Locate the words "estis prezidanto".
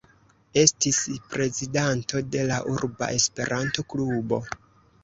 0.61-2.25